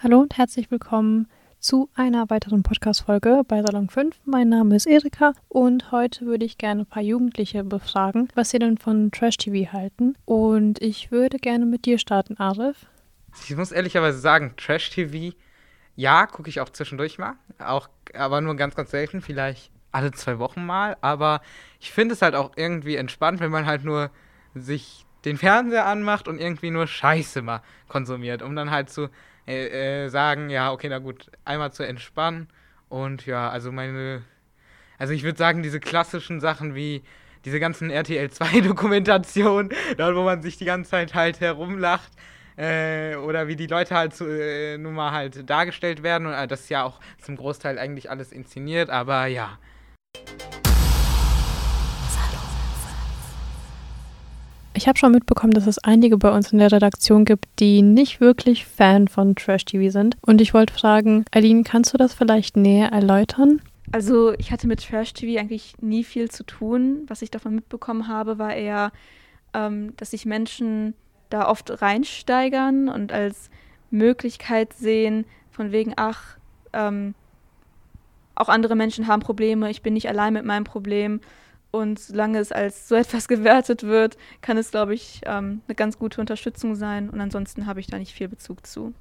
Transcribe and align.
Hallo 0.00 0.20
und 0.20 0.38
herzlich 0.38 0.70
willkommen 0.70 1.26
zu 1.58 1.90
einer 1.92 2.30
weiteren 2.30 2.62
Podcast-Folge 2.62 3.42
bei 3.48 3.60
Salon 3.62 3.88
5. 3.88 4.14
Mein 4.26 4.48
Name 4.48 4.76
ist 4.76 4.86
Erika 4.86 5.32
und 5.48 5.90
heute 5.90 6.24
würde 6.24 6.44
ich 6.44 6.56
gerne 6.56 6.82
ein 6.82 6.86
paar 6.86 7.02
Jugendliche 7.02 7.64
befragen, 7.64 8.28
was 8.36 8.50
sie 8.50 8.60
denn 8.60 8.78
von 8.78 9.10
Trash-TV 9.10 9.72
halten. 9.72 10.14
Und 10.24 10.80
ich 10.80 11.10
würde 11.10 11.38
gerne 11.38 11.66
mit 11.66 11.84
dir 11.84 11.98
starten, 11.98 12.36
Arif. 12.36 12.86
Ich 13.42 13.56
muss 13.56 13.72
ehrlicherweise 13.72 14.20
sagen, 14.20 14.54
Trash-TV, 14.56 15.34
ja, 15.96 16.26
gucke 16.26 16.48
ich 16.48 16.60
auch 16.60 16.68
zwischendurch 16.68 17.18
mal. 17.18 17.34
Auch, 17.58 17.88
aber 18.14 18.40
nur 18.40 18.54
ganz, 18.54 18.76
ganz 18.76 18.92
selten, 18.92 19.20
vielleicht 19.20 19.72
alle 19.90 20.12
zwei 20.12 20.38
Wochen 20.38 20.64
mal. 20.64 20.96
Aber 21.00 21.40
ich 21.80 21.90
finde 21.90 22.14
es 22.14 22.22
halt 22.22 22.36
auch 22.36 22.52
irgendwie 22.54 22.94
entspannt, 22.94 23.40
wenn 23.40 23.50
man 23.50 23.66
halt 23.66 23.84
nur 23.84 24.12
sich 24.54 25.06
den 25.24 25.38
Fernseher 25.38 25.86
anmacht 25.86 26.28
und 26.28 26.40
irgendwie 26.40 26.70
nur 26.70 26.86
Scheiße 26.86 27.42
mal 27.42 27.62
konsumiert, 27.88 28.42
um 28.42 28.54
dann 28.54 28.70
halt 28.70 28.90
zu 28.90 29.08
äh, 29.48 30.04
äh, 30.04 30.08
sagen, 30.10 30.50
ja, 30.50 30.72
okay, 30.72 30.88
na 30.90 30.98
gut, 30.98 31.30
einmal 31.46 31.72
zu 31.72 31.82
entspannen. 31.82 32.48
Und 32.90 33.24
ja, 33.24 33.48
also 33.48 33.72
meine, 33.72 34.22
also 34.98 35.14
ich 35.14 35.22
würde 35.22 35.38
sagen, 35.38 35.62
diese 35.62 35.80
klassischen 35.80 36.40
Sachen 36.40 36.74
wie 36.74 37.02
diese 37.46 37.58
ganzen 37.58 37.90
RTL 37.90 38.30
2 38.30 38.60
Dokumentationen, 38.60 39.72
dort 39.96 40.14
wo 40.16 40.22
man 40.22 40.42
sich 40.42 40.58
die 40.58 40.66
ganze 40.66 40.90
Zeit 40.90 41.14
halt 41.14 41.40
herumlacht, 41.40 42.12
äh, 42.58 43.16
oder 43.16 43.48
wie 43.48 43.56
die 43.56 43.68
Leute 43.68 43.94
halt 43.94 44.20
äh, 44.20 44.76
nun 44.76 44.94
mal 44.94 45.12
halt 45.12 45.48
dargestellt 45.48 46.02
werden. 46.02 46.26
Und 46.26 46.34
äh, 46.34 46.46
das 46.46 46.60
ist 46.62 46.68
ja 46.68 46.84
auch 46.84 47.00
zum 47.22 47.36
Großteil 47.36 47.78
eigentlich 47.78 48.10
alles 48.10 48.32
inszeniert, 48.32 48.90
aber 48.90 49.26
ja. 49.26 49.58
Ich 54.74 54.86
habe 54.86 54.98
schon 54.98 55.12
mitbekommen, 55.12 55.52
dass 55.52 55.66
es 55.66 55.78
einige 55.78 56.16
bei 56.18 56.30
uns 56.30 56.52
in 56.52 56.58
der 56.58 56.70
Redaktion 56.70 57.24
gibt, 57.24 57.46
die 57.58 57.82
nicht 57.82 58.20
wirklich 58.20 58.64
Fan 58.64 59.08
von 59.08 59.34
Trash-TV 59.34 59.90
sind. 59.90 60.16
Und 60.20 60.40
ich 60.40 60.54
wollte 60.54 60.72
fragen, 60.72 61.24
Aline, 61.32 61.64
kannst 61.64 61.92
du 61.92 61.98
das 61.98 62.14
vielleicht 62.14 62.56
näher 62.56 62.92
erläutern? 62.92 63.60
Also 63.90 64.34
ich 64.34 64.52
hatte 64.52 64.66
mit 64.66 64.86
Trash-TV 64.86 65.40
eigentlich 65.40 65.74
nie 65.80 66.04
viel 66.04 66.30
zu 66.30 66.44
tun. 66.44 67.04
Was 67.08 67.22
ich 67.22 67.30
davon 67.30 67.54
mitbekommen 67.54 68.06
habe, 68.06 68.38
war 68.38 68.54
eher, 68.54 68.92
ähm, 69.54 69.94
dass 69.96 70.12
sich 70.12 70.26
Menschen 70.26 70.94
da 71.30 71.48
oft 71.48 71.82
reinsteigern 71.82 72.88
und 72.88 73.12
als 73.12 73.50
Möglichkeit 73.90 74.72
sehen, 74.74 75.24
von 75.50 75.72
wegen, 75.72 75.94
ach, 75.96 76.36
ähm, 76.72 77.14
auch 78.34 78.48
andere 78.48 78.76
Menschen 78.76 79.08
haben 79.08 79.20
Probleme, 79.20 79.70
ich 79.70 79.82
bin 79.82 79.94
nicht 79.94 80.08
allein 80.08 80.32
mit 80.32 80.44
meinem 80.44 80.64
Problem. 80.64 81.20
Und 81.70 81.98
solange 81.98 82.38
es 82.38 82.52
als 82.52 82.88
so 82.88 82.94
etwas 82.96 83.28
gewertet 83.28 83.82
wird, 83.82 84.16
kann 84.40 84.56
es, 84.56 84.70
glaube 84.70 84.94
ich, 84.94 85.20
ähm, 85.26 85.60
eine 85.66 85.74
ganz 85.74 85.98
gute 85.98 86.20
Unterstützung 86.20 86.74
sein. 86.74 87.10
Und 87.10 87.20
ansonsten 87.20 87.66
habe 87.66 87.80
ich 87.80 87.86
da 87.86 87.98
nicht 87.98 88.12
viel 88.12 88.28
Bezug 88.28 88.66
zu. 88.66 88.94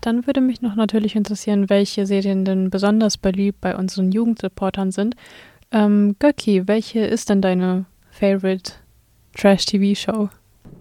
Dann 0.00 0.24
würde 0.24 0.40
mich 0.40 0.62
noch 0.62 0.76
natürlich 0.76 1.16
interessieren, 1.16 1.68
welche 1.68 2.06
Serien 2.06 2.44
denn 2.44 2.70
besonders 2.70 3.18
beliebt 3.18 3.60
bei 3.60 3.76
unseren 3.76 4.12
Jugendreportern 4.12 4.92
sind. 4.92 5.16
Ähm, 5.72 6.14
Göcki, 6.20 6.68
welche 6.68 7.00
ist 7.00 7.28
denn 7.28 7.42
deine 7.42 7.86
Favorite 8.12 8.74
Trash-TV-Show? 9.34 10.28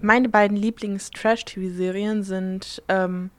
Meine 0.00 0.28
beiden 0.28 0.56
Lieblings-Trash-TV-Serien 0.56 2.24
sind 2.24 2.82
ähm, 2.88 3.30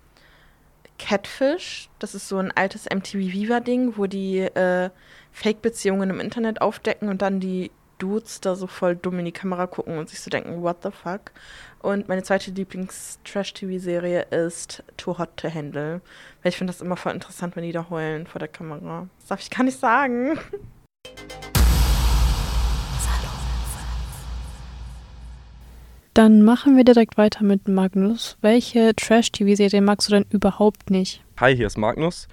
Catfish. 1.03 1.89
Das 1.99 2.15
ist 2.15 2.29
so 2.29 2.37
ein 2.37 2.53
altes 2.55 2.85
MTV 2.85 3.15
Viva-Ding, 3.15 3.97
wo 3.97 4.05
die 4.05 4.39
äh, 4.39 4.89
Fake-Beziehungen 5.33 6.09
im 6.09 6.21
Internet 6.21 6.61
aufdecken 6.61 7.09
und 7.09 7.21
dann 7.21 7.41
die 7.41 7.71
Dudes 7.97 8.39
da 8.39 8.55
so 8.55 8.67
voll 8.67 8.95
dumm 8.95 9.19
in 9.19 9.25
die 9.25 9.33
Kamera 9.33 9.67
gucken 9.67 9.97
und 9.97 10.07
sich 10.09 10.21
so 10.21 10.29
denken, 10.29 10.61
what 10.61 10.77
the 10.81 10.91
fuck? 10.91 11.31
Und 11.81 12.07
meine 12.07 12.23
zweite 12.23 12.51
Lieblings-Trash-TV-Serie 12.51 14.21
ist 14.31 14.81
Too 14.95 15.17
Hot 15.17 15.35
to 15.35 15.53
Handle. 15.53 15.99
Weil 16.41 16.49
ich 16.49 16.57
finde 16.57 16.71
das 16.71 16.81
immer 16.81 16.95
voll 16.95 17.11
interessant, 17.11 17.57
wenn 17.57 17.63
die 17.63 17.73
da 17.73 17.89
heulen 17.89 18.25
vor 18.25 18.39
der 18.39 18.47
Kamera. 18.47 19.09
Das 19.19 19.27
darf 19.27 19.41
ich 19.41 19.49
gar 19.49 19.63
nicht 19.63 19.79
sagen. 19.79 20.39
Dann 26.13 26.43
machen 26.43 26.77
wir 26.77 26.83
direkt 26.83 27.17
weiter 27.17 27.43
mit 27.43 27.67
Magnus. 27.67 28.37
Welche 28.41 28.93
Trash-TV-Serie 28.95 29.81
magst 29.81 30.07
du 30.07 30.13
denn 30.13 30.27
überhaupt 30.29 30.91
nicht? 30.91 31.23
Hi, 31.37 31.55
hier 31.55 31.65
ist 31.65 31.79
Magnus. 31.79 32.27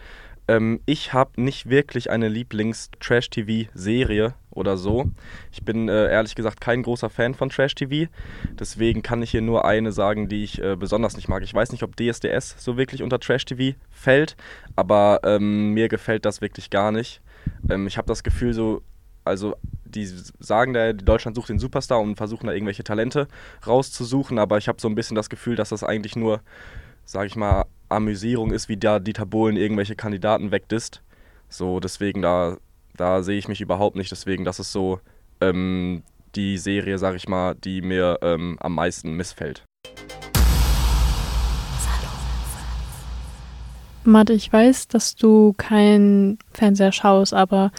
Ähm, 0.48 0.80
ich 0.84 1.14
habe 1.14 1.40
nicht 1.40 1.70
wirklich 1.70 2.10
eine 2.10 2.28
Lieblings-Trash-TV-Serie 2.28 4.34
oder 4.50 4.76
so. 4.76 5.10
Ich 5.50 5.64
bin 5.64 5.88
äh, 5.88 6.10
ehrlich 6.10 6.34
gesagt 6.34 6.60
kein 6.60 6.82
großer 6.82 7.08
Fan 7.08 7.32
von 7.32 7.48
Trash-TV. 7.48 8.10
Deswegen 8.58 9.00
kann 9.00 9.22
ich 9.22 9.30
hier 9.30 9.40
nur 9.40 9.64
eine 9.64 9.92
sagen, 9.92 10.28
die 10.28 10.44
ich 10.44 10.62
äh, 10.62 10.76
besonders 10.76 11.16
nicht 11.16 11.28
mag. 11.28 11.42
Ich 11.42 11.54
weiß 11.54 11.72
nicht, 11.72 11.82
ob 11.82 11.96
DSDS 11.96 12.56
so 12.58 12.76
wirklich 12.76 13.02
unter 13.02 13.18
Trash-TV 13.18 13.78
fällt, 13.88 14.36
aber 14.76 15.20
ähm, 15.24 15.72
mir 15.72 15.88
gefällt 15.88 16.26
das 16.26 16.42
wirklich 16.42 16.68
gar 16.68 16.92
nicht. 16.92 17.22
Ähm, 17.70 17.86
ich 17.86 17.96
habe 17.96 18.08
das 18.08 18.24
Gefühl, 18.24 18.52
so 18.52 18.82
also 19.30 19.54
die 19.84 20.06
sagen 20.38 20.72
da, 20.72 20.92
Deutschland 20.92 21.36
sucht 21.36 21.48
den 21.48 21.58
Superstar 21.58 22.00
und 22.00 22.16
versuchen 22.16 22.46
da 22.46 22.52
irgendwelche 22.52 22.84
Talente 22.84 23.28
rauszusuchen, 23.66 24.38
aber 24.38 24.58
ich 24.58 24.68
habe 24.68 24.80
so 24.80 24.88
ein 24.88 24.94
bisschen 24.94 25.14
das 25.14 25.30
Gefühl, 25.30 25.56
dass 25.56 25.70
das 25.70 25.82
eigentlich 25.82 26.16
nur, 26.16 26.40
sage 27.04 27.26
ich 27.26 27.36
mal, 27.36 27.64
Amüsierung 27.88 28.52
ist, 28.52 28.68
wie 28.68 28.76
da 28.76 28.98
Dieter 28.98 29.26
Bohlen 29.26 29.56
irgendwelche 29.56 29.96
Kandidaten 29.96 30.52
wegdisst. 30.52 31.02
So, 31.48 31.80
deswegen, 31.80 32.22
da, 32.22 32.56
da 32.96 33.22
sehe 33.22 33.38
ich 33.38 33.48
mich 33.48 33.60
überhaupt 33.60 33.96
nicht. 33.96 34.12
Deswegen, 34.12 34.44
das 34.44 34.60
ist 34.60 34.70
so 34.70 35.00
ähm, 35.40 36.04
die 36.36 36.56
Serie, 36.58 36.98
sage 36.98 37.16
ich 37.16 37.28
mal, 37.28 37.56
die 37.56 37.82
mir 37.82 38.18
ähm, 38.22 38.56
am 38.60 38.76
meisten 38.76 39.14
missfällt. 39.14 39.64
Matt, 44.04 44.30
ich 44.30 44.52
weiß, 44.52 44.88
dass 44.88 45.14
du 45.14 45.52
keinen 45.56 46.38
Fernseher 46.52 46.92
schaust, 46.92 47.34
aber 47.34 47.70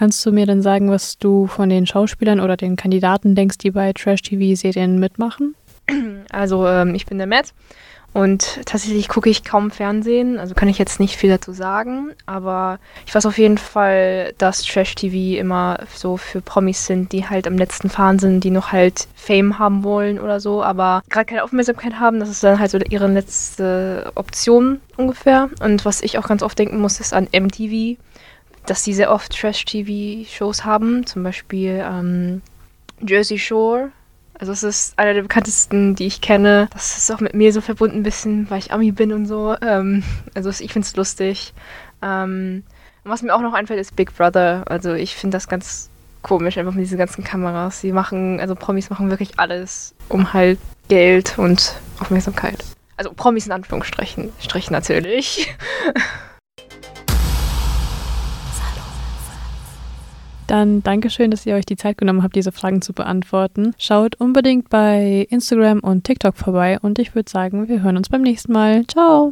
Kannst 0.00 0.24
du 0.24 0.32
mir 0.32 0.46
denn 0.46 0.62
sagen, 0.62 0.90
was 0.90 1.18
du 1.18 1.46
von 1.46 1.68
den 1.68 1.86
Schauspielern 1.86 2.40
oder 2.40 2.56
den 2.56 2.74
Kandidaten 2.74 3.34
denkst, 3.34 3.58
die 3.58 3.70
bei 3.70 3.92
Trash-TV-Serien 3.92 4.98
mitmachen? 4.98 5.54
Also 6.32 6.66
ähm, 6.66 6.94
ich 6.94 7.04
bin 7.04 7.18
der 7.18 7.26
Matt 7.26 7.52
und 8.14 8.60
tatsächlich 8.64 9.08
gucke 9.08 9.28
ich 9.28 9.44
kaum 9.44 9.70
Fernsehen, 9.70 10.38
also 10.38 10.54
kann 10.54 10.68
ich 10.70 10.78
jetzt 10.78 11.00
nicht 11.00 11.16
viel 11.16 11.28
dazu 11.28 11.52
sagen, 11.52 12.12
aber 12.24 12.78
ich 13.06 13.14
weiß 13.14 13.26
auf 13.26 13.36
jeden 13.36 13.58
Fall, 13.58 14.32
dass 14.38 14.62
Trash-TV 14.62 15.38
immer 15.38 15.80
so 15.94 16.16
für 16.16 16.40
Promis 16.40 16.86
sind, 16.86 17.12
die 17.12 17.28
halt 17.28 17.46
am 17.46 17.58
letzten 17.58 17.90
Fahren 17.90 18.18
sind, 18.18 18.42
die 18.42 18.50
noch 18.50 18.72
halt 18.72 19.06
Fame 19.14 19.58
haben 19.58 19.84
wollen 19.84 20.18
oder 20.18 20.40
so, 20.40 20.62
aber 20.62 21.02
gerade 21.10 21.26
keine 21.26 21.44
Aufmerksamkeit 21.44 22.00
haben, 22.00 22.20
das 22.20 22.30
ist 22.30 22.42
dann 22.42 22.58
halt 22.58 22.70
so 22.70 22.78
ihre 22.78 23.06
letzte 23.06 24.12
Option 24.14 24.80
ungefähr. 24.96 25.50
Und 25.62 25.84
was 25.84 26.00
ich 26.00 26.16
auch 26.16 26.26
ganz 26.26 26.42
oft 26.42 26.58
denken 26.58 26.78
muss, 26.78 27.00
ist 27.00 27.12
an 27.12 27.28
MTV 27.32 27.98
dass 28.70 28.84
sie 28.84 28.94
sehr 28.94 29.10
oft 29.10 29.36
Trash-TV-Shows 29.36 30.64
haben, 30.64 31.04
zum 31.04 31.24
Beispiel 31.24 31.84
ähm, 31.84 32.40
Jersey 33.04 33.36
Shore. 33.36 33.90
Also 34.34 34.52
es 34.52 34.62
ist 34.62 34.96
einer 34.96 35.12
der 35.12 35.22
bekanntesten, 35.22 35.96
die 35.96 36.06
ich 36.06 36.20
kenne. 36.20 36.68
Das 36.72 36.96
ist 36.96 37.10
auch 37.10 37.18
mit 37.18 37.34
mir 37.34 37.52
so 37.52 37.60
verbunden 37.60 37.98
ein 37.98 38.02
bisschen, 38.04 38.48
weil 38.48 38.60
ich 38.60 38.72
Ami 38.72 38.92
bin 38.92 39.12
und 39.12 39.26
so. 39.26 39.56
Ähm, 39.60 40.04
also 40.34 40.50
ich 40.50 40.72
finde 40.72 40.86
es 40.86 40.94
lustig. 40.94 41.52
Ähm, 42.00 42.62
was 43.02 43.22
mir 43.22 43.34
auch 43.34 43.40
noch 43.40 43.54
einfällt, 43.54 43.80
ist 43.80 43.96
Big 43.96 44.16
Brother. 44.16 44.62
Also 44.66 44.94
ich 44.94 45.16
finde 45.16 45.36
das 45.36 45.48
ganz 45.48 45.90
komisch, 46.22 46.56
einfach 46.56 46.72
mit 46.72 46.84
diesen 46.84 46.96
ganzen 46.96 47.24
Kameras. 47.24 47.80
Sie 47.80 47.90
machen, 47.90 48.38
also 48.38 48.54
Promis 48.54 48.88
machen 48.88 49.10
wirklich 49.10 49.40
alles, 49.40 49.96
um 50.08 50.32
halt 50.32 50.60
Geld 50.88 51.38
und 51.38 51.74
Aufmerksamkeit. 51.98 52.64
Also 52.96 53.12
Promis 53.12 53.46
in 53.46 53.52
Anführungsstrichen, 53.52 54.32
Strichen 54.38 54.72
natürlich. 54.72 55.52
Dann 60.50 60.82
Dankeschön, 60.82 61.30
dass 61.30 61.46
ihr 61.46 61.54
euch 61.54 61.64
die 61.64 61.76
Zeit 61.76 61.96
genommen 61.96 62.24
habt, 62.24 62.34
diese 62.34 62.50
Fragen 62.50 62.82
zu 62.82 62.92
beantworten. 62.92 63.72
Schaut 63.78 64.16
unbedingt 64.16 64.68
bei 64.68 65.28
Instagram 65.30 65.78
und 65.78 66.02
TikTok 66.02 66.36
vorbei 66.36 66.76
und 66.82 66.98
ich 66.98 67.14
würde 67.14 67.30
sagen, 67.30 67.68
wir 67.68 67.82
hören 67.82 67.96
uns 67.96 68.08
beim 68.08 68.22
nächsten 68.22 68.52
Mal. 68.52 68.84
Ciao! 68.88 69.30